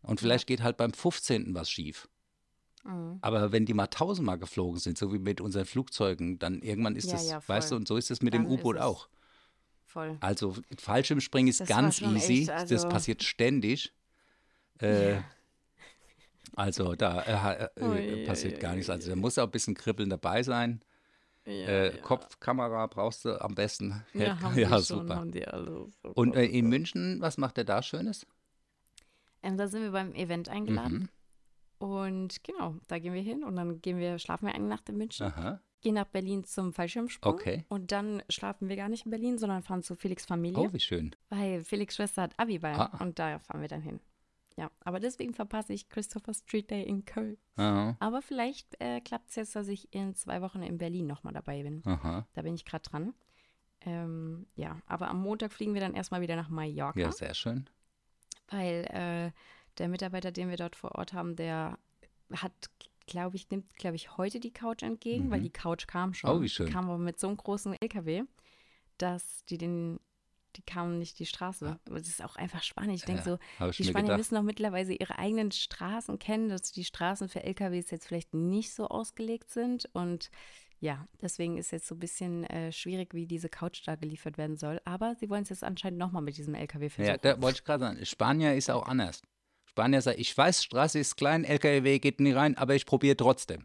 [0.00, 1.54] und vielleicht geht halt beim 15.
[1.54, 2.08] was schief.
[2.84, 3.18] Mhm.
[3.22, 7.06] Aber wenn die mal tausendmal geflogen sind, so wie mit unseren Flugzeugen, dann irgendwann ist
[7.06, 9.08] Ja, das, ja, weißt du, und so ist es mit Dann dem U-Boot auch.
[9.86, 10.16] Voll.
[10.20, 13.92] Also Fallschirmspringen ist Das ganz schon easy, echt, das also- passiert ständig.
[14.80, 15.24] Äh, Ja.
[16.56, 18.88] Also da äh, äh, Ui, passiert ui, gar nichts.
[18.88, 20.82] Also da muss auch ein bisschen Kribbeln dabei sein.
[21.44, 21.98] Äh.
[21.98, 24.04] Kopfkamera brauchst du am besten.
[24.14, 25.20] Ja, ja schon, super.
[25.52, 25.86] alle.
[26.04, 26.68] Oh Und äh, in.
[26.68, 28.26] München, was macht er da Schönes?
[29.42, 30.98] Ähm, da sind wir beim Event eingeladen.
[30.98, 31.08] Mhm.
[31.78, 34.96] Und genau, da gehen wir hin und dann gehen wir, schlafen wir eine Nacht in
[34.96, 35.60] München, Aha.
[35.80, 37.32] gehen nach Berlin zum Fallschirmsprung.
[37.34, 37.64] Okay.
[37.68, 40.80] Und dann schlafen wir gar nicht in Berlin, sondern fahren zu Felix Familie, Oh, wie
[40.80, 41.14] schön.
[41.28, 42.96] weil Felix Schwester hat Abi bei Ah.
[43.00, 44.00] und da fahren wir dann hin.
[44.56, 47.36] Ja, aber deswegen verpasse ich Christopher Street Day in Köln.
[47.56, 47.96] Aha.
[47.98, 51.64] Aber vielleicht äh, klappt es jetzt, dass ich in zwei Wochen in Berlin nochmal dabei
[51.64, 51.82] bin.
[51.84, 52.24] Aha.
[52.34, 53.14] Da bin ich gerade dran.
[53.80, 57.68] Ähm, ja, aber am Montag fliegen wir dann erstmal wieder nach Mallorca, Ja, sehr schön.
[58.48, 59.32] weil äh,
[59.78, 61.78] der Mitarbeiter, den wir dort vor Ort haben, der
[62.32, 62.52] hat,
[63.06, 66.30] glaube ich, nimmt, glaube ich, heute die Couch entgegen, weil die Couch kam schon.
[66.30, 66.66] Oh, wie schön.
[66.66, 68.22] Die kam aber mit so einem großen LKW,
[68.98, 70.00] dass die den,
[70.56, 71.78] die kamen nicht die Straße.
[71.86, 72.94] Aber Das ist auch einfach spannend.
[72.94, 74.18] Ich denke Ja, so, die Spanier gedacht.
[74.18, 78.72] müssen auch mittlerweile ihre eigenen Straßen kennen, dass die Straßen für LKWs jetzt vielleicht nicht
[78.72, 79.88] so ausgelegt sind.
[79.92, 80.30] Und
[80.80, 84.56] ja, deswegen ist jetzt so ein bisschen äh, schwierig, wie diese Couch da geliefert werden
[84.56, 84.80] soll.
[84.84, 87.10] Aber sie wollen es jetzt anscheinend nochmal mit diesem LKW versuchen.
[87.12, 89.22] Ja, da wollte ich gerade sagen, Spanier ist auch anders.
[89.74, 93.64] Spanier sagt, ich weiß, Straße ist klein, LKW geht nicht rein, aber ich probiere trotzdem.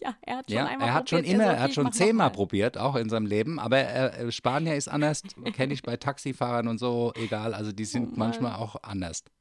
[0.00, 1.92] Ja, er hat schon Ja, einmal er hat schon probiert, immer, so, er hat schon
[1.92, 6.68] zehnmal probiert, auch in seinem Leben, aber äh, Spanier ist anders, kenne ich bei Taxifahrern
[6.68, 9.24] und so, egal, also die sind Oh manchmal auch anders.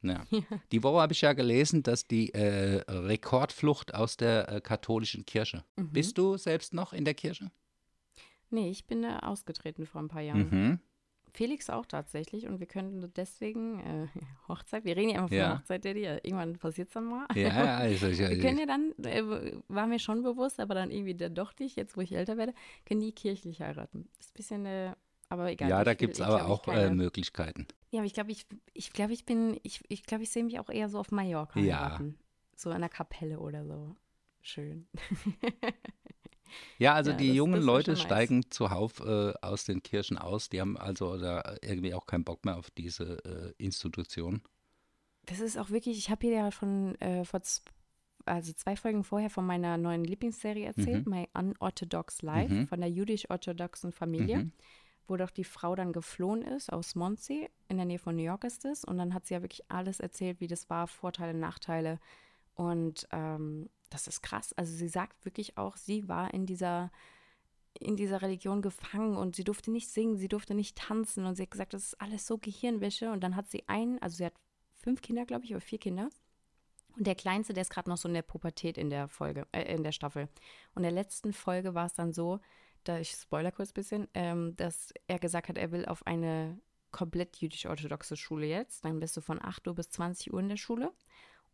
[0.00, 0.24] Ja.
[0.70, 5.64] Die Woche habe ich ja gelesen, dass die äh, Rekordflucht aus der äh, katholischen Kirche.
[5.74, 5.90] Mhm.
[5.90, 7.50] Bist du selbst noch in der Kirche?
[8.48, 10.48] Nee, ich bin da ausgetreten vor ein paar Jahren.
[10.50, 10.78] Mhm.
[11.34, 14.06] Felix auch tatsächlich und wir könnten deswegen äh,
[14.48, 15.58] Hochzeit, wir reden ja immer von Ja.
[15.58, 17.26] Hochzeit, Daddy, ja, irgendwann passiert es dann mal.
[17.34, 20.90] Ja, ja, also, ich, Wir können ja dann, äh, war mir schon bewusst, aber dann
[20.90, 22.54] irgendwie dann doch nicht, jetzt wo ich älter werde,
[22.86, 24.08] können die kirchlich heiraten.
[24.18, 24.94] Ist ein bisschen, äh,
[25.28, 25.68] aber egal.
[25.70, 27.66] ja, da gibt es aber auch keine- äh, Möglichkeiten.
[27.90, 30.58] Ja, aber ich glaube, ich, ich glaube, ich bin, ich, ich glaube, ich sehe mich
[30.60, 31.80] auch eher so auf Mallorca Ja.
[31.80, 32.18] heiraten.
[32.56, 33.94] So in einer Kapelle oder so.
[34.42, 34.88] Schön.
[36.78, 40.48] Ja, also Ja, die das- jungen das Leute steigen zuhauf äh, aus den Kirchen aus.
[40.48, 44.42] Die haben also da irgendwie auch keinen Bock mehr auf diese äh, Institution.
[45.26, 47.40] Das ist auch wirklich, ich habe hier ja schon äh, vor
[48.24, 51.10] also zwei Folgen vorher von meiner neuen Lieblingsserie erzählt, Mhm.
[51.12, 52.68] My Unorthodox Life, Mhm.
[52.68, 54.52] von der jüdisch-orthodoxen Familie, Mhm.
[55.06, 58.44] wo doch die Frau dann geflohen ist aus Mondsee, in der Nähe von New York
[58.44, 58.84] ist es.
[58.84, 62.00] Und dann hat sie ja wirklich alles erzählt, wie das war, Vorteile, Nachteile.
[62.54, 64.52] Und ähm, das ist krass.
[64.54, 66.90] Also sie sagt wirklich auch, sie war in dieser
[67.80, 71.42] in dieser Religion gefangen und sie durfte nicht singen, sie durfte nicht tanzen und sie
[71.42, 73.10] hat gesagt, das ist alles so Gehirnwäsche.
[73.12, 74.34] Und dann hat sie einen, also sie hat
[74.74, 76.08] fünf Kinder, glaube ich, oder vier Kinder.
[76.96, 79.72] Und der Kleinste, der ist gerade noch so in der Pubertät in der Folge, äh,
[79.74, 80.28] in der Staffel.
[80.74, 82.40] Und in der letzten Folge war es dann so,
[82.84, 86.60] da ich spoiler kurz ein bisschen, ähm, dass er gesagt hat, er will auf eine
[86.90, 90.56] komplett jüdisch-orthodoxe Schule jetzt, dann bist du von 8 Uhr bis 20 Uhr in der
[90.56, 90.92] Schule.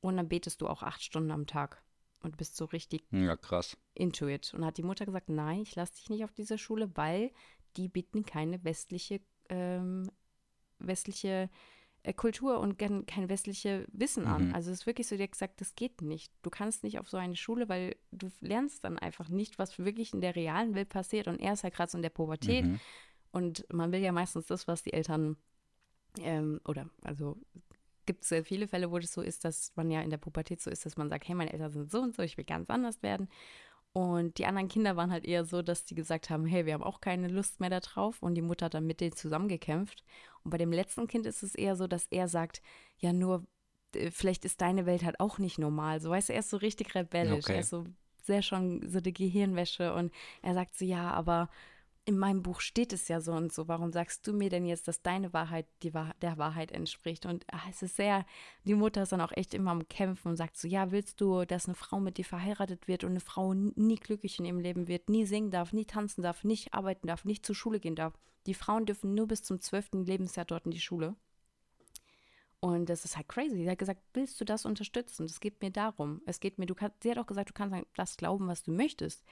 [0.00, 1.82] Und dann betest du auch acht Stunden am Tag
[2.24, 3.76] und bist so richtig Ja, krass.
[3.94, 4.52] into it.
[4.54, 7.30] Und hat die Mutter gesagt, nein, ich lasse dich nicht auf diese Schule, weil
[7.76, 10.10] die bieten keine westliche, ähm,
[10.78, 11.50] westliche
[12.02, 14.48] äh, Kultur und kein, kein westliche Wissen an.
[14.48, 14.54] Mhm.
[14.54, 16.32] Also es ist wirklich so, hat gesagt, das geht nicht.
[16.42, 20.12] Du kannst nicht auf so eine Schule, weil du lernst dann einfach nicht, was wirklich
[20.12, 21.28] in der realen Welt passiert.
[21.28, 22.64] Und er ist halt gerade so in der Pubertät.
[22.64, 22.80] Mhm.
[23.32, 25.36] Und man will ja meistens das, was die Eltern,
[26.20, 27.36] ähm, oder also
[28.06, 30.60] gibt es sehr viele Fälle, wo das so ist, dass man ja in der Pubertät
[30.60, 32.70] so ist, dass man sagt, hey, meine Eltern sind so und so, ich will ganz
[32.70, 33.28] anders werden.
[33.92, 36.82] Und die anderen Kinder waren halt eher so, dass die gesagt haben, hey, wir haben
[36.82, 38.20] auch keine Lust mehr darauf.
[38.22, 40.02] Und die Mutter hat dann mit denen zusammengekämpft.
[40.42, 42.60] Und bei dem letzten Kind ist es eher so, dass er sagt,
[42.98, 43.46] ja, nur,
[44.10, 46.00] vielleicht ist deine Welt halt auch nicht normal.
[46.00, 47.44] So, weißt du, er ist so richtig rebellisch.
[47.44, 47.54] Okay.
[47.54, 47.84] Er ist so
[48.24, 49.94] sehr schon so die Gehirnwäsche.
[49.94, 50.12] Und
[50.42, 51.48] er sagt so, ja, aber
[52.06, 53.66] in meinem Buch steht es ja so und so.
[53.66, 57.24] Warum sagst du mir denn jetzt, dass deine Wahrheit die Wahr der Wahrheit entspricht?
[57.24, 58.26] Und ah, es ist sehr,
[58.64, 61.44] die Mutter ist dann auch echt immer am Kämpfen und sagt so, ja, willst du,
[61.44, 64.86] dass eine Frau mit dir verheiratet wird und eine Frau nie glücklich in ihrem Leben
[64.86, 68.12] wird, nie singen darf, nie tanzen darf, nicht arbeiten darf, nicht zur Schule gehen darf?
[68.46, 71.16] Die Frauen dürfen nur bis zum zwölften Lebensjahr dort in die Schule.
[72.60, 73.56] Und das ist halt crazy.
[73.56, 75.24] Sie hat gesagt, willst du das unterstützen?
[75.24, 76.22] Es geht mir darum.
[76.24, 78.62] Es geht mir, du kannst, sie hat auch gesagt, du kannst an das glauben, was
[78.62, 79.22] du möchtest.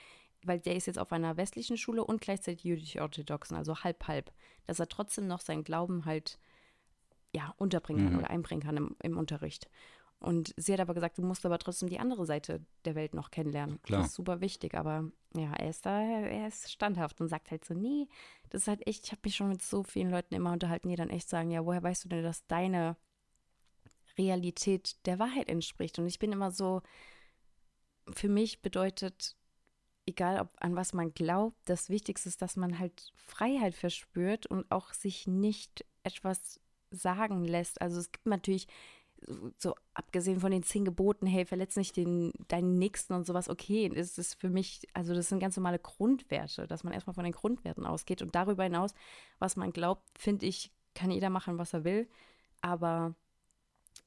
[0.45, 4.33] Weil der ist jetzt auf einer westlichen Schule und gleichzeitig jüdisch-orthodoxen, also halb-halb.
[4.67, 6.39] Dass er trotzdem noch seinen Glauben halt,
[7.35, 8.19] ja, unterbringen kann Mhm.
[8.19, 9.69] oder einbringen kann im, im Unterricht.
[10.19, 13.33] Und sie hat aber gesagt, du musst aber trotzdem die andere Seite der Welt noch
[13.33, 13.83] kennenlernen.
[13.83, 14.03] Klar.
[14.03, 14.75] Das ist super wichtig.
[14.75, 18.07] Aber ja, er ist da, er ist standhaft und sagt halt so, nee,
[18.51, 20.97] das ist halt echt, ich habe mich schon mit so vielen Leuten immer unterhalten, die
[20.97, 22.97] dann echt sagen, ja, woher weißt du denn, dass deine
[24.17, 25.99] Realität der Wahrheit entspricht?
[25.99, 26.83] Und ich bin immer so,
[28.13, 29.37] für mich bedeutet,
[30.07, 34.71] egal ob an was man glaubt, das Wichtigste ist, dass man halt Freiheit verspürt und
[34.71, 36.61] auch sich nicht etwas
[36.91, 37.81] sagen lässt.
[37.81, 38.67] Also es gibt natürlich
[39.59, 43.87] so- abgesehen von den zehn Geboten, hey, verletz nicht den, deinen Nächsten und sowas, okay,
[43.87, 47.33] ist es für mich, also das sind ganz normale Grundwerte, dass man erstmal von den
[47.33, 48.23] Grundwerten ausgeht.
[48.23, 48.95] Und darüber hinaus,
[49.39, 52.09] was man glaubt, finde ich, kann jeder machen, was er will,
[52.61, 53.15] aber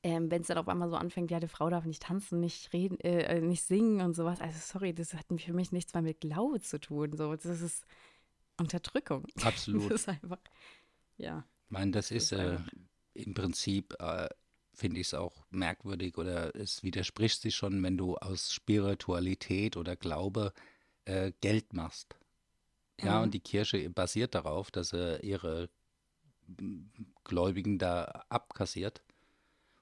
[0.06, 2.72] ähm, wenn es dann auf einmal so anfängt, ja, die Frau darf nicht tanzen, nicht
[2.74, 6.04] reden, äh, äh, nicht singen und sowas, also sorry, das hat für mich nichts mehr
[6.04, 7.86] mit Glaube zu tun, so, das ist
[8.60, 9.26] Unterdrückung.
[9.44, 9.92] Absolut.
[9.92, 10.38] Das ist einfach,
[11.18, 11.44] ja.
[11.66, 12.60] Ich meine, das ist ist äh,
[13.16, 14.30] im Prinzip, äh,
[14.76, 19.96] finde ich es auch merkwürdig oder es widerspricht sich schon, wenn du aus Spiritualität oder
[19.96, 20.54] Glaube
[21.06, 22.16] äh, Geld machst.
[23.02, 23.24] Ja, Mhm.
[23.24, 25.70] und die Kirche basiert darauf, dass er ihre
[26.60, 26.92] m,
[27.24, 29.02] Gläubigen da abkassiert.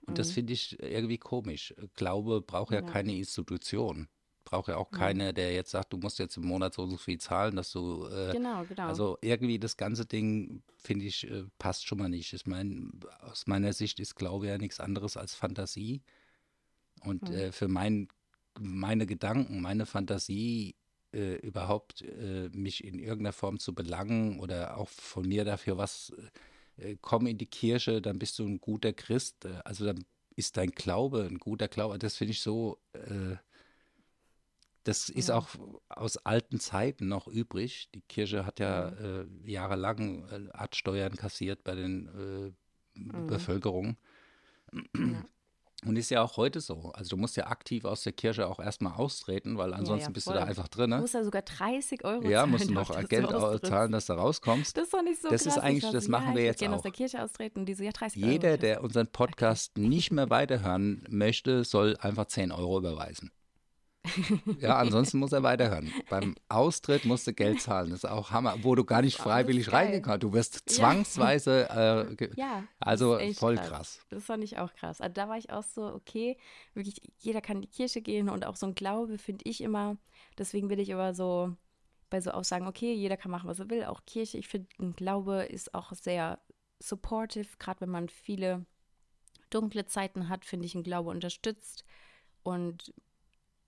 [0.06, 0.34] Und das Mhm.
[0.34, 1.74] finde ich irgendwie komisch.
[1.96, 2.92] Glaube braucht ja Ja.
[2.92, 4.08] keine Institution.
[4.46, 4.98] Braucht ja auch Ja.
[4.98, 7.72] keine, der jetzt sagt, du musst jetzt im Monat so und so viel zahlen, dass
[7.72, 8.88] du äh, Genau, genau.
[8.90, 12.34] also irgendwie das ganze Ding, finde ich, äh, passt schon mal nicht.
[12.34, 16.04] Ich meine, aus meiner Sicht ist Glaube ja nichts anderes als Fantasie.
[17.02, 17.36] Und Mhm.
[17.36, 18.08] äh, für mein,
[18.60, 20.76] meine Gedanken, meine Fantasie,
[21.14, 26.10] äh, überhaupt äh, mich in irgendeiner Form zu belangen oder auch von mir dafür was,
[26.18, 26.22] äh,
[27.02, 29.46] komm in die Kirche, dann bist du ein guter Christ.
[29.46, 30.06] Äh, also dann
[30.36, 32.00] ist dein Glaube ein guter Glaube.
[32.00, 33.38] Das finde ich so, äh,
[34.84, 35.38] das ist Ja.
[35.38, 35.50] auch
[35.90, 37.90] aus alten Zeiten noch übrig.
[37.96, 42.52] Die Kirche hat ja äh, jahrelang äh, hat Steuern kassiert bei den äh,
[42.96, 43.26] Mhm.
[43.28, 43.98] Bevölkerung.
[45.02, 45.24] Ja.
[45.86, 46.92] Und ist ja auch heute so.
[46.94, 50.28] Also du musst ja aktiv aus der Kirche auch erstmal austreten, weil ansonsten ja, bist
[50.28, 50.92] du da einfach drin.
[50.92, 51.02] Du Ne?
[51.02, 52.52] musst ja sogar 30 Euro Ja, zahlen.
[52.52, 54.78] musst du noch Geld du zahlen, dass du rauskommst.
[54.78, 55.64] Das ist doch nicht so Das ist klassisch.
[55.64, 56.78] eigentlich- das machen ja, wir jetzt auch.
[56.78, 58.58] aus der Kirche austreten diese, ja, 30 Jeder, Euro.
[58.60, 63.32] der unseren Podcast nicht mehr weiterhören möchte, soll einfach 10 Euro überweisen.
[64.60, 65.92] Ja, ansonsten muss er weiterhören.
[66.10, 67.90] Beim Austritt musst du Geld zahlen.
[67.90, 71.68] Das ist auch Hammer, wo du gar nicht freiwillig reingekommen Du wirst zwangsweise.
[71.70, 73.70] Ja, äh, ja also voll krass.
[73.70, 74.00] krass.
[74.10, 75.00] Das fand ich auch krass.
[75.00, 76.38] Also da war ich auch so, okay,
[76.74, 79.98] wirklich, jeder kann in die Kirche gehen und auch so ein Glaube finde ich immer.
[80.38, 81.56] Deswegen will ich immer so
[82.10, 84.38] bei so Aussagen, okay, jeder kann machen, was er will, auch Kirche.
[84.38, 86.40] Ich finde, ein Glaube ist auch sehr
[86.80, 88.66] supportive, gerade wenn man viele
[89.50, 91.86] dunkle Zeiten hat, finde ich, ein Glaube unterstützt.
[92.44, 92.94] Und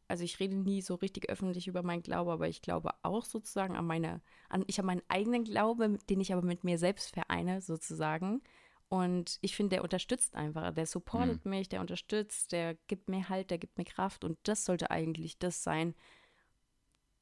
[0.08, 3.76] also ich rede nie so richtig öffentlich über meinen Glaube, aber ich glaube auch sozusagen
[3.76, 7.62] an meine, an, ich habe meinen eigenen Glaube, den ich aber mit mir selbst vereine,
[7.62, 8.42] sozusagen.
[8.88, 11.52] Und ich finde, der unterstützt einfach, der supportet mhm.
[11.52, 14.24] mich, der unterstützt, der gibt mir Halt, der gibt mir Kraft.
[14.24, 15.96] Und das sollte eigentlich das sein,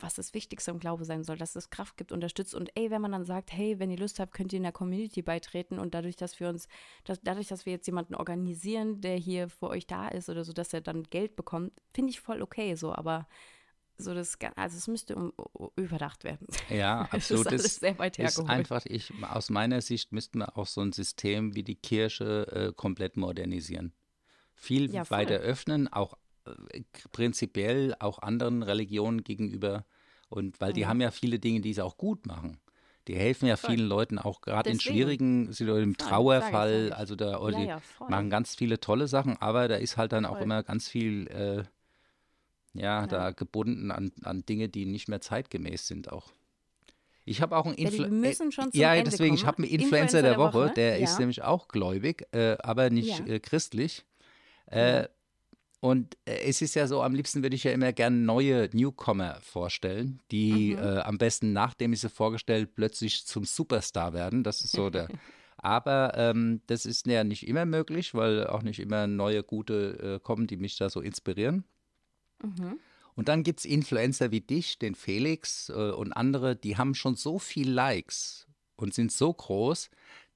[0.03, 2.53] was das Wichtigste im Glaube sein soll, dass es Kraft gibt, unterstützt.
[2.53, 4.73] Und ey, wenn man dann sagt, hey, wenn ihr Lust habt, könnt ihr in der
[4.73, 6.67] Community beitreten und dadurch, dass wir uns,
[7.05, 10.51] dass, dadurch, dass wir jetzt jemanden organisieren, der hier für euch da ist oder so,
[10.51, 13.27] dass er dann Geld bekommt, finde ich voll okay so, aber
[13.97, 15.31] so das, also es müsste um,
[15.77, 16.47] überdacht werden.
[16.69, 17.45] Ja, absolut.
[17.45, 18.45] das ist, alles sehr weit hergeholt.
[18.45, 22.47] Ist einfach, ich, aus meiner Sicht müssten wir auch so ein System wie die Kirche
[22.51, 23.93] äh, komplett modernisieren.
[24.53, 26.15] Viel ja, weiter öffnen, auch
[27.11, 29.85] prinzipiell auch anderen Religionen gegenüber
[30.29, 30.87] und weil die mhm.
[30.87, 32.57] haben ja viele Dinge, die sie auch gut machen.
[33.07, 37.37] Die helfen ja vielen Leuten auch gerade in schwierigen Situationen, im Trauerfall, ja, also da
[37.49, 40.37] ja, ja, machen ganz viele tolle Sachen, aber da ist halt dann voll.
[40.37, 41.63] auch immer ganz viel äh,
[42.73, 46.31] ja, da gebunden an, an Dinge, die nicht mehr zeitgemäß sind auch.
[47.25, 48.45] Ich habe auch einen Influencer.
[48.73, 49.35] Äh, ja, deswegen, kommen.
[49.35, 50.73] ich habe einen Influencer, Influencer der, der, Woche, Woche.
[50.73, 54.05] der ist nämlich auch gläubig, äh, aber nicht äh, christlich.
[54.65, 55.07] Äh,
[55.83, 59.41] und äh, es ist ja so, am liebsten würde ich ja immer gerne neue Newcomer
[59.41, 60.81] vorstellen, die mhm.
[60.81, 64.45] äh, am besten, nachdem ich sie vorgestellt, plötzlich zum Superstar werden.
[64.45, 65.09] Das ist so der.
[65.57, 70.19] Aber ähm, das ist ja nicht immer möglich, weil auch nicht immer neue gute äh,
[70.23, 71.65] kommen, die mich da so inspirieren.
[72.41, 72.79] Mhm.
[73.15, 77.17] Und dann gibt es Influencer wie dich, den Felix äh, und andere, die haben schon
[77.17, 79.89] so viel Likes und sind so groß,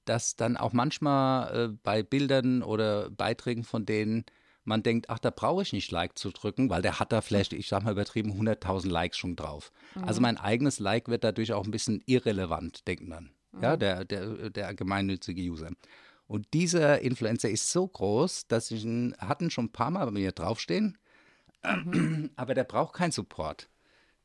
[0.03, 4.25] dass dann auch manchmal äh, bei Bildern oder Beiträgen von denen
[4.67, 7.53] man denkt, ach, da brauche ich nicht Like zu drücken, weil der hat da vielleicht,
[7.53, 9.71] ich sag mal übertrieben, 100.000 Likes schon drauf.
[9.95, 10.03] Mhm.
[10.03, 13.31] Also mein eigenes Like wird dadurch auch ein bisschen irrelevant, denkt man.
[13.53, 13.63] Mhm.
[13.63, 15.71] Ja, der, der, der gemeinnützige User.
[16.27, 20.11] Und dieser Influencer ist so groß, dass ich ihn, hatten schon ein paar Mal bei
[20.11, 20.97] mir draufstehen,
[21.63, 22.31] mhm.
[22.35, 23.69] aber der braucht keinen Support.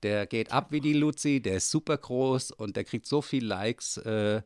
[0.03, 3.45] Der geht ab wie die Luzi, der ist super groß und der kriegt so viel
[3.45, 4.43] Likes, äh,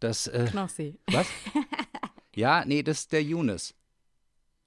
[0.00, 0.26] dass.
[0.28, 0.98] Äh, Knossi.
[1.08, 1.26] Was?
[2.34, 3.74] ja, nee, das ist der Younes.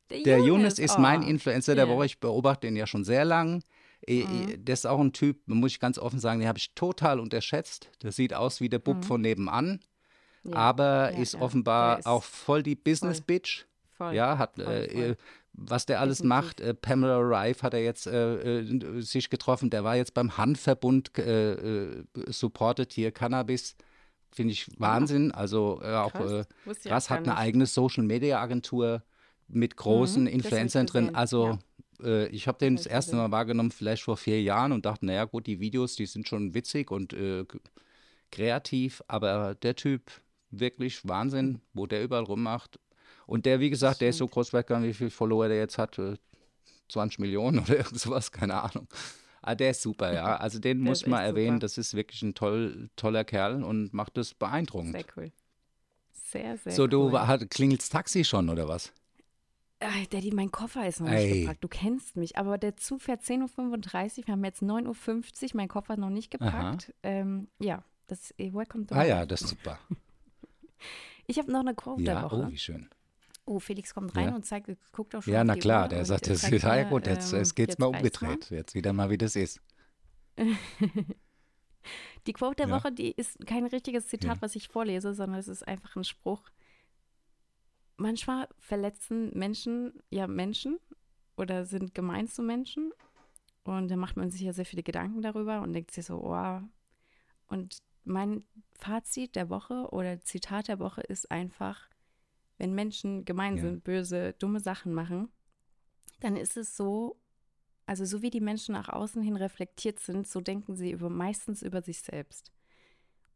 [0.09, 1.01] Der, der Younes ist oh.
[1.01, 1.95] mein Influencer der yeah.
[1.95, 2.05] Woche.
[2.05, 3.63] Ich beobachte ihn ja schon sehr lang.
[4.07, 4.63] Mhm.
[4.63, 7.89] Der ist auch ein Typ, muss ich ganz offen sagen, den habe ich total unterschätzt.
[8.03, 9.03] Der sieht aus wie der Bub mhm.
[9.03, 9.79] von nebenan,
[10.43, 10.53] ja.
[10.53, 11.41] aber ja, ist ja.
[11.41, 13.65] offenbar ist auch voll die Business-Bitch.
[14.11, 15.17] Ja, hat, voll, äh, voll.
[15.53, 16.45] was der alles Definitiv.
[16.45, 16.59] macht.
[16.59, 19.69] Äh, Pamela Rife hat er jetzt äh, äh sich getroffen.
[19.69, 23.75] Der war jetzt beim Hanfverbund äh, äh, supported hier Cannabis.
[24.31, 25.31] Finde ich Wahnsinn.
[25.31, 26.45] Also auch krass,
[26.83, 29.01] krass hat eine eigene Social-Media-Agentur
[29.47, 31.15] mit großen mhm, Influencern drin.
[31.15, 31.59] Also
[31.99, 32.07] ja.
[32.07, 35.25] äh, ich habe den das erste Mal wahrgenommen, vielleicht vor vier Jahren und dachte, naja
[35.25, 37.45] gut, die Videos, die sind schon witzig und äh,
[38.31, 40.11] kreativ, aber der Typ,
[40.51, 42.79] wirklich Wahnsinn, wo der überall rummacht.
[43.27, 45.57] Und der, wie gesagt, der ist so groß, weiß gar nicht, wie viele Follower der
[45.57, 45.99] jetzt hat,
[46.89, 48.87] 20 äh, Millionen oder irgend sowas, keine Ahnung.
[49.41, 50.35] Aber ah, der ist super, ja.
[50.39, 51.59] Also den muss man erwähnen, super.
[51.59, 54.93] das ist wirklich ein toll, toller Kerl und macht das beeindruckend.
[54.93, 55.31] Sehr cool.
[56.11, 57.47] Sehr, sehr So, du cool.
[57.49, 58.91] klingelst Taxi schon, oder was?
[60.09, 61.41] Daddy, mein Koffer ist noch nicht Ey.
[61.41, 61.63] gepackt.
[61.63, 62.37] Du kennst mich.
[62.37, 64.27] Aber der Zug fährt 10.35 Uhr.
[64.27, 65.49] Wir haben jetzt 9.50 Uhr.
[65.53, 66.93] Mein Koffer ist noch nicht gepackt.
[67.03, 69.79] Ähm, ja, das ist Welcome to Ah ja, das ist super.
[71.27, 72.45] ich habe noch eine Quote ja, der Woche.
[72.47, 72.89] Oh, wie schön.
[73.47, 74.35] Oh, Felix kommt rein ja.
[74.35, 75.33] und zeigt, guckt auch schon.
[75.33, 77.87] Ja, na klar, Uhr der sagt, das ist ja gut, jetzt, ähm, jetzt geht's mal
[77.87, 78.49] umgedreht.
[78.49, 78.57] Mal.
[78.57, 79.61] Jetzt wieder mal, wie das ist.
[82.27, 82.75] die Quote der ja.
[82.75, 86.41] Woche, die ist kein richtiges Zitat, was ich vorlese, sondern es ist einfach ein Spruch,
[87.97, 90.79] manchmal verletzen Menschen ja Menschen
[91.37, 92.91] oder sind gemein zu Menschen.
[93.63, 96.61] Und da macht man sich ja sehr viele Gedanken darüber und denkt sich so, oh.
[97.47, 101.89] Und mein Fazit der Woche oder Zitat der Woche ist einfach,
[102.57, 103.63] wenn Menschen gemein ja.
[103.63, 105.29] sind, böse, dumme Sachen machen,
[106.19, 107.19] dann ist es so,
[107.85, 111.61] also so wie die Menschen nach außen hin reflektiert sind, so denken sie über, meistens
[111.61, 112.51] über sich selbst.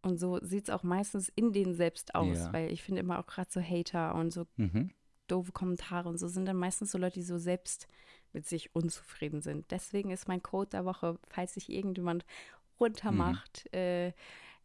[0.01, 2.53] Und so sieht es auch meistens in denen selbst aus, ja.
[2.53, 4.91] weil ich finde immer auch gerade so Hater und so mhm.
[5.27, 7.87] doofe Kommentare und so sind dann meistens so Leute, die so selbst
[8.31, 9.69] mit sich unzufrieden sind.
[9.71, 12.25] Deswegen ist mein Code der Woche, falls sich irgendjemand
[12.79, 13.77] runtermacht, mhm.
[13.77, 14.13] äh,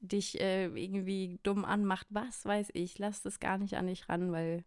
[0.00, 4.32] dich äh, irgendwie dumm anmacht, was weiß ich, lass das gar nicht an dich ran,
[4.32, 4.64] weil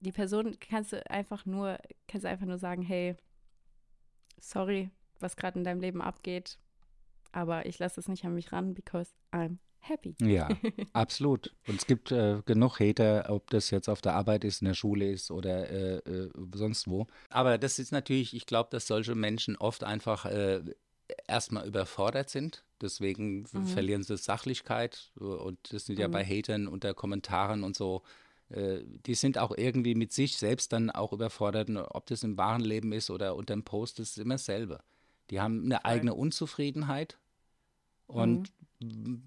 [0.00, 3.14] die Person kannst du einfach nur, kannst du einfach nur sagen, hey,
[4.40, 6.58] sorry, was gerade in deinem Leben abgeht,
[7.30, 10.14] aber ich lasse es nicht an mich ran, because I'm happy.
[10.20, 10.48] Ja,
[10.92, 11.54] absolut.
[11.66, 14.74] Und es gibt äh, genug Hater, ob das jetzt auf der Arbeit ist, in der
[14.74, 17.06] Schule ist oder äh, äh, sonst wo.
[17.30, 20.62] Aber das ist natürlich, ich glaube, dass solche Menschen oft einfach äh,
[21.26, 22.64] erstmal überfordert sind.
[22.80, 23.66] Deswegen Mhm.
[23.66, 25.12] verlieren sie Sachlichkeit.
[25.16, 26.12] Und das sind ja Mhm.
[26.12, 28.02] bei Hatern unter Kommentaren und so.
[28.50, 32.60] äh, Die sind auch irgendwie mit sich selbst dann auch überfordert, ob das im wahren
[32.62, 34.80] Leben ist oder unter dem Post, das ist immer dasselbe.
[35.30, 37.18] Die haben eine eigene Unzufriedenheit
[38.06, 38.52] und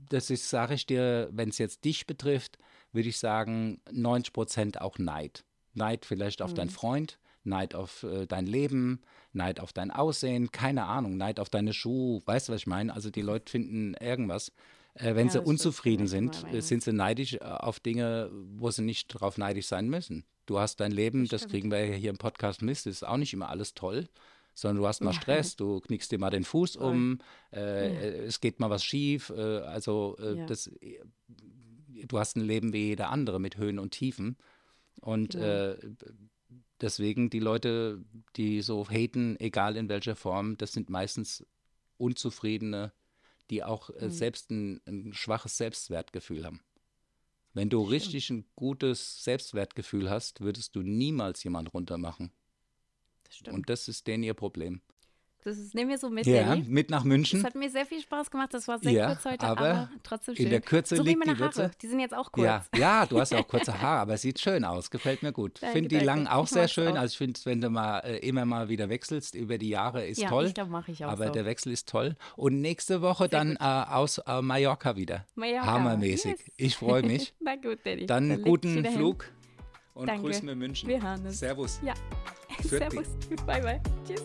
[0.09, 2.57] das ist, sage ich dir, wenn es jetzt dich betrifft,
[2.91, 5.43] würde ich sagen, 90 Prozent auch Neid.
[5.73, 9.01] Neid vielleicht auf deinen Freund, Neid auf äh, dein Leben,
[9.33, 12.93] Neid auf dein Aussehen, keine Ahnung, Neid auf deine Schuhe, weißt du, was ich meine?
[12.93, 14.51] Also die Leute finden irgendwas.
[14.95, 18.81] Äh, wenn Ja, sie unzufrieden sind, äh, sind sie neidisch äh, auf Dinge, wo sie
[18.83, 20.23] nicht drauf neidisch sein müssen.
[20.45, 23.17] Du hast dein Leben, Das das, kriegen wir ja hier im Podcast mit, ist auch
[23.17, 24.07] nicht immer alles toll,
[24.55, 26.89] sondern du hast mal Stress, du knickst dir mal den Fuß Voll.
[26.89, 27.19] um,
[27.53, 27.99] äh, Ja.
[28.01, 30.45] äh, es geht mal was schief, äh, also äh, Ja.
[30.47, 30.99] das, äh,
[32.07, 34.37] du hast ein Leben wie jeder andere mit Höhen und Tiefen
[35.01, 35.75] und Genau.
[36.81, 38.03] deswegen die Leute,
[38.37, 41.45] die so haten, egal in welcher Form, das sind meistens
[41.97, 42.91] Unzufriedene,
[43.49, 44.09] die auch Mhm.
[44.09, 46.61] selbst ein, ein schwaches Selbstwertgefühl haben.
[47.53, 52.31] Wenn du richtig ein gutes Selbstwertgefühl hast, würdest du niemals jemand runtermachen.
[53.25, 53.55] Das stimmt.
[53.57, 54.81] Und das ist denen ihr Problem.
[55.43, 56.63] das ist, nehmen wir so mit, Ja, Danny.
[56.67, 57.39] mit nach München.
[57.39, 58.51] Das hat mir sehr viel Spaß gemacht.
[58.51, 60.45] Das war sehr Ja, kurz heute, aber aber, trotzdem schön.
[60.45, 61.63] in der Kürze so wie liegt meine die Würze.
[61.65, 61.71] Haare.
[61.81, 62.45] Die sind jetzt auch kurz.
[62.45, 64.89] Ja, ja, du hast ja auch kurze Haare, aber es sieht schön aus.
[64.89, 65.61] Gefällt mir gut.
[65.61, 66.87] Danke, Finde die langen auch Ich sehr schön.
[66.93, 66.95] auch.
[67.01, 70.19] Also ich finde, wenn du mal äh, immer mal wieder wechselst über die Jahre, ist
[70.19, 70.47] ja, toll.
[70.47, 71.33] ich glaube, mache ich auch aber so.
[71.33, 72.15] der Wechsel ist toll.
[72.35, 73.61] Und nächste Woche dann gut.
[73.61, 75.25] äh, aus äh, Mallorca wieder.
[75.35, 75.65] Mallorca.
[75.67, 76.31] Hammermäßig.
[76.31, 76.51] Yes.
[76.57, 77.35] Ich freue mich.
[77.39, 78.07] Na gut, Danny.
[78.07, 78.83] Dann ich guten.
[78.85, 79.25] Flug
[79.93, 80.23] und Danke.
[80.23, 80.89] grüßen wir München.
[80.89, 81.37] Wir hören uns.
[81.39, 81.79] Servus.
[81.83, 81.93] Ja.
[82.63, 83.07] Servus.
[83.45, 83.81] Bye, bye.
[84.05, 84.23] Tschüss.